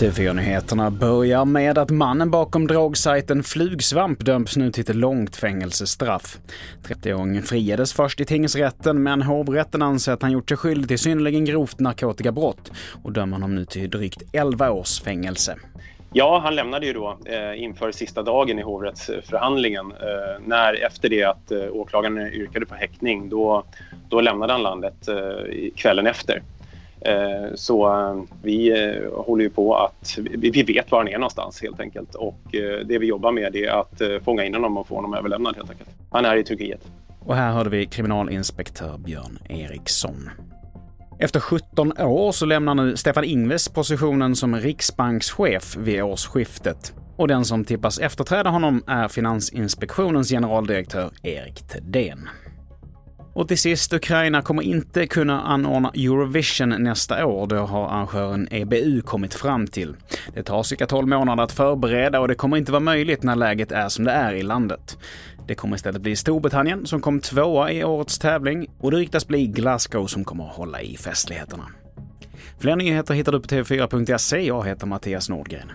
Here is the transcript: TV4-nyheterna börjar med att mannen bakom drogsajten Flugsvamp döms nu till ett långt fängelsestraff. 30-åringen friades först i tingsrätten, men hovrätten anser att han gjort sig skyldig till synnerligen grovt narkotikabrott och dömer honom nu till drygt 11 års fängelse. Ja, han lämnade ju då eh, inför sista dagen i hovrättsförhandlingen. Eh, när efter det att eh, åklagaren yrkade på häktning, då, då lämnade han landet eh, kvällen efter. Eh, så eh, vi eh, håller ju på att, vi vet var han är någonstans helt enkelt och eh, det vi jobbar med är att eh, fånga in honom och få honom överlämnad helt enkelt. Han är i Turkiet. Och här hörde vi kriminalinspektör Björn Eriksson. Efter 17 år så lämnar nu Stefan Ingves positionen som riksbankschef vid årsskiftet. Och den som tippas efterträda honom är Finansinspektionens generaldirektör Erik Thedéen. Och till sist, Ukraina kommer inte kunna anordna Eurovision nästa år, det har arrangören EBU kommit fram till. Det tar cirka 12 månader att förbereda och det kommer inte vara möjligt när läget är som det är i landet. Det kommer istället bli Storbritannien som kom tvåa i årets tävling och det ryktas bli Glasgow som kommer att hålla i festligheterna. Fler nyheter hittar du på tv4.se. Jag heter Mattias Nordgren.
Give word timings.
TV4-nyheterna 0.00 0.90
börjar 0.90 1.44
med 1.44 1.78
att 1.78 1.90
mannen 1.90 2.30
bakom 2.30 2.66
drogsajten 2.66 3.42
Flugsvamp 3.42 4.24
döms 4.24 4.56
nu 4.56 4.72
till 4.72 4.90
ett 4.90 4.96
långt 4.96 5.36
fängelsestraff. 5.36 6.38
30-åringen 6.82 7.42
friades 7.42 7.92
först 7.92 8.20
i 8.20 8.24
tingsrätten, 8.24 9.02
men 9.02 9.22
hovrätten 9.22 9.82
anser 9.82 10.12
att 10.12 10.22
han 10.22 10.32
gjort 10.32 10.48
sig 10.48 10.56
skyldig 10.56 10.88
till 10.88 10.98
synnerligen 10.98 11.44
grovt 11.44 11.80
narkotikabrott 11.80 12.72
och 13.02 13.12
dömer 13.12 13.32
honom 13.32 13.54
nu 13.54 13.64
till 13.64 13.90
drygt 13.90 14.22
11 14.32 14.70
års 14.70 15.00
fängelse. 15.00 15.56
Ja, 16.12 16.40
han 16.44 16.54
lämnade 16.54 16.86
ju 16.86 16.92
då 16.92 17.18
eh, 17.24 17.62
inför 17.62 17.92
sista 17.92 18.22
dagen 18.22 18.58
i 18.58 18.62
hovrättsförhandlingen. 18.62 19.92
Eh, 19.92 20.42
när 20.46 20.84
efter 20.86 21.08
det 21.08 21.24
att 21.24 21.50
eh, 21.50 21.66
åklagaren 21.72 22.18
yrkade 22.18 22.66
på 22.66 22.74
häktning, 22.74 23.28
då, 23.28 23.64
då 24.08 24.20
lämnade 24.20 24.52
han 24.52 24.62
landet 24.62 25.08
eh, 25.08 25.70
kvällen 25.76 26.06
efter. 26.06 26.42
Eh, 27.00 27.54
så 27.54 27.88
eh, 27.88 28.22
vi 28.42 28.84
eh, 28.84 29.24
håller 29.24 29.44
ju 29.44 29.50
på 29.50 29.76
att, 29.76 30.18
vi 30.18 30.62
vet 30.62 30.90
var 30.90 30.98
han 30.98 31.08
är 31.08 31.18
någonstans 31.18 31.62
helt 31.62 31.80
enkelt 31.80 32.14
och 32.14 32.54
eh, 32.54 32.86
det 32.86 32.98
vi 32.98 33.06
jobbar 33.06 33.32
med 33.32 33.56
är 33.56 33.68
att 33.68 34.00
eh, 34.00 34.18
fånga 34.24 34.44
in 34.44 34.54
honom 34.54 34.76
och 34.76 34.88
få 34.88 34.94
honom 34.94 35.14
överlämnad 35.14 35.56
helt 35.56 35.70
enkelt. 35.70 35.90
Han 36.10 36.24
är 36.24 36.36
i 36.36 36.44
Turkiet. 36.44 36.80
Och 37.26 37.36
här 37.36 37.52
hörde 37.52 37.70
vi 37.70 37.86
kriminalinspektör 37.86 38.98
Björn 38.98 39.38
Eriksson. 39.48 40.30
Efter 41.22 41.40
17 41.40 41.92
år 41.98 42.32
så 42.32 42.46
lämnar 42.46 42.74
nu 42.74 42.96
Stefan 42.96 43.24
Ingves 43.24 43.68
positionen 43.68 44.36
som 44.36 44.56
riksbankschef 44.56 45.76
vid 45.76 46.02
årsskiftet. 46.02 46.94
Och 47.16 47.28
den 47.28 47.44
som 47.44 47.64
tippas 47.64 47.98
efterträda 47.98 48.50
honom 48.50 48.84
är 48.86 49.08
Finansinspektionens 49.08 50.28
generaldirektör 50.28 51.10
Erik 51.22 51.68
Thedéen. 51.68 52.28
Och 53.40 53.48
till 53.48 53.58
sist, 53.58 53.92
Ukraina 53.92 54.42
kommer 54.42 54.62
inte 54.62 55.06
kunna 55.06 55.40
anordna 55.42 55.90
Eurovision 55.94 56.68
nästa 56.68 57.26
år, 57.26 57.46
det 57.46 57.58
har 57.58 57.88
arrangören 57.88 58.48
EBU 58.50 59.00
kommit 59.00 59.34
fram 59.34 59.66
till. 59.66 59.96
Det 60.34 60.42
tar 60.42 60.62
cirka 60.62 60.86
12 60.86 61.08
månader 61.08 61.42
att 61.42 61.52
förbereda 61.52 62.20
och 62.20 62.28
det 62.28 62.34
kommer 62.34 62.56
inte 62.56 62.72
vara 62.72 62.80
möjligt 62.80 63.22
när 63.22 63.36
läget 63.36 63.72
är 63.72 63.88
som 63.88 64.04
det 64.04 64.10
är 64.10 64.34
i 64.34 64.42
landet. 64.42 64.98
Det 65.46 65.54
kommer 65.54 65.76
istället 65.76 66.02
bli 66.02 66.16
Storbritannien 66.16 66.86
som 66.86 67.00
kom 67.00 67.20
tvåa 67.20 67.72
i 67.72 67.84
årets 67.84 68.18
tävling 68.18 68.66
och 68.78 68.90
det 68.90 68.96
ryktas 68.96 69.26
bli 69.26 69.46
Glasgow 69.46 70.06
som 70.06 70.24
kommer 70.24 70.44
att 70.44 70.56
hålla 70.56 70.80
i 70.80 70.96
festligheterna. 70.96 71.66
Fler 72.58 72.76
nyheter 72.76 73.14
hittar 73.14 73.32
du 73.32 73.40
på 73.40 73.48
tv4.se. 73.48 74.46
Jag 74.46 74.66
heter 74.66 74.86
Mattias 74.86 75.28
Nordgren. 75.28 75.72